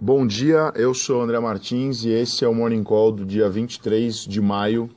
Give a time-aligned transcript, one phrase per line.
[0.00, 4.26] Bom dia, eu sou André Martins e esse é o Morning Call do dia 23
[4.26, 4.88] de maio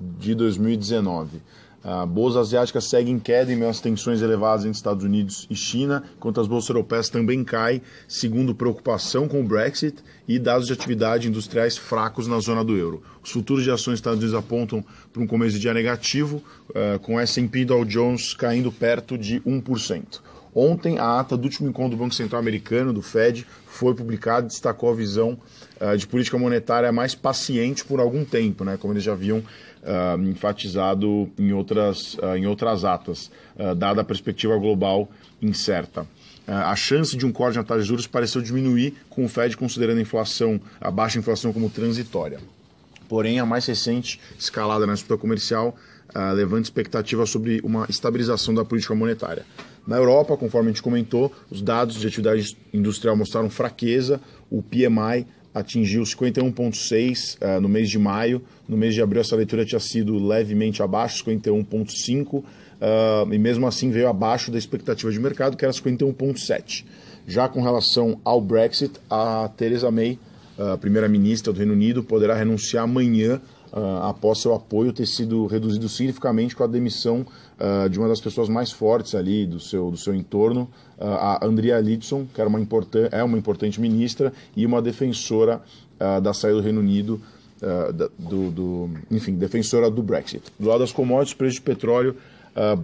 [0.00, 1.40] de 2019.
[1.84, 5.54] A bolsa asiática segue em queda em meio às tensões elevadas entre Estados Unidos e
[5.54, 10.72] China, enquanto as bolsas europeias também caem, segundo preocupação com o Brexit e dados de
[10.72, 13.02] atividade industriais fracos na zona do euro.
[13.22, 16.98] Os futuros de ações dos Estados Unidos apontam para um começo de dia negativo, uh,
[17.00, 20.20] com S&P Dow Jones caindo perto de 1%.
[20.54, 24.48] Ontem, a ata do último encontro do Banco Central Americano, do Fed, foi publicada e
[24.48, 25.38] destacou a visão
[25.80, 30.22] uh, de política monetária mais paciente por algum tempo, né, como eles já haviam uh,
[30.22, 33.30] enfatizado em outras, uh, em outras atas,
[33.76, 35.08] dada a perspectiva global
[35.40, 36.06] incerta.
[36.46, 39.98] a chance de um corte na taxa de juros pareceu diminuir, com o Fed considerando
[39.98, 42.40] a inflação, a baixa inflação como transitória.
[43.08, 45.76] Porém, a mais recente escalada na disputa comercial
[46.34, 49.44] levanta expectativa sobre uma estabilização da política monetária.
[49.86, 55.26] Na Europa, conforme a gente comentou, os dados de atividade industrial mostraram fraqueza, o PMI
[55.54, 60.24] atingiu 51,6 uh, no mês de maio, no mês de abril essa leitura tinha sido
[60.24, 62.44] levemente abaixo, 51,5, uh,
[63.32, 66.84] e mesmo assim veio abaixo da expectativa de mercado, que era 51,7.
[67.26, 70.18] Já com relação ao Brexit, a Theresa May,
[70.58, 73.40] a primeira-ministra do Reino Unido, poderá renunciar amanhã
[73.72, 77.26] uh, após seu apoio ter sido reduzido significativamente com a demissão
[77.58, 81.46] uh, de uma das pessoas mais fortes ali do seu, do seu entorno, uh, a
[81.46, 82.60] Andrea Lidson, que era uma
[83.10, 85.62] é uma importante ministra e uma defensora
[86.20, 87.20] da saída do Reino Unido,
[88.18, 90.42] do, do, enfim, defensora do Brexit.
[90.58, 92.16] Do lado das commodities, preço de petróleo,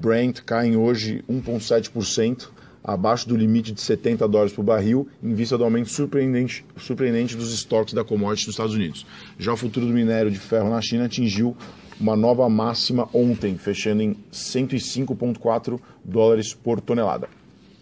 [0.00, 2.48] Brent caem hoje 1,7%,
[2.88, 7.52] abaixo do limite de 70 dólares por barril, em vista do aumento surpreendente, surpreendente dos
[7.52, 9.06] estoques da commodity nos Estados Unidos.
[9.38, 11.54] Já o futuro do minério de ferro na China atingiu
[12.00, 17.28] uma nova máxima ontem, fechando em 105,4 dólares por tonelada.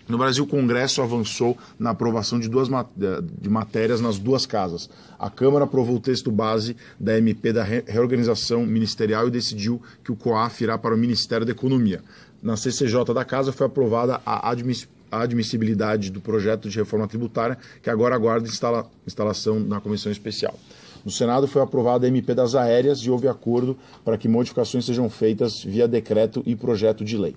[0.09, 2.69] No Brasil, o Congresso avançou na aprovação de duas
[3.41, 4.91] de matérias nas duas casas.
[5.19, 10.17] A Câmara aprovou o texto base da MP da reorganização ministerial e decidiu que o
[10.17, 12.03] COAF irá para o Ministério da Economia.
[12.43, 17.59] Na CCJ da Casa foi aprovada a admissão a admissibilidade do projeto de reforma tributária,
[17.83, 20.59] que agora aguarda instala, instalação na comissão especial.
[21.05, 25.09] No Senado foi aprovada a MP das aéreas e houve acordo para que modificações sejam
[25.09, 27.37] feitas via decreto e projeto de lei.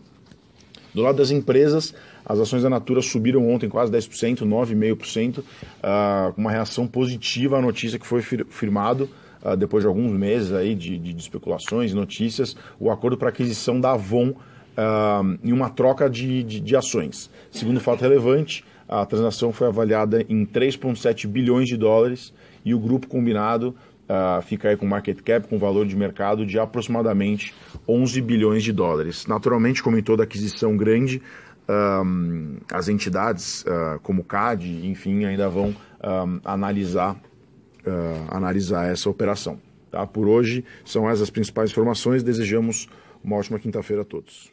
[0.94, 1.94] Do lado das empresas,
[2.26, 7.62] as ações da Natura subiram ontem quase 10%, 9,5%, uh, com uma reação positiva à
[7.62, 9.08] notícia que foi firmado
[9.44, 13.30] uh, depois de alguns meses aí de, de, de especulações e notícias, o acordo para
[13.30, 14.34] aquisição da Avon
[14.80, 17.30] uh, em uma troca de, de, de ações.
[17.52, 23.08] Segundo fato relevante, a transação foi avaliada em 3,7 bilhões de dólares e o grupo
[23.08, 23.76] combinado
[24.10, 27.54] uh, fica aí com market cap, com valor de mercado de aproximadamente
[27.88, 29.28] 11 bilhões de dólares.
[29.28, 31.22] Naturalmente, como em toda aquisição grande,
[31.70, 39.60] um, as entidades uh, como CAD, enfim, ainda vão um, analisar, uh, analisar essa operação.
[39.92, 40.06] Tá?
[40.08, 42.24] Por hoje, são essas as principais informações.
[42.24, 42.88] Desejamos
[43.24, 44.52] uma ótima quinta-feira a todos.